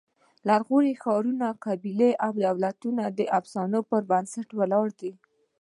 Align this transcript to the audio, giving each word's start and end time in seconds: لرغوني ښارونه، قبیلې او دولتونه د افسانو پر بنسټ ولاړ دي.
لرغوني 0.47 0.93
ښارونه، 1.01 1.47
قبیلې 1.65 2.11
او 2.25 2.31
دولتونه 2.45 3.03
د 3.09 3.19
افسانو 3.39 3.79
پر 3.89 4.01
بنسټ 4.11 4.47
ولاړ 4.59 4.87
دي. 4.99 5.11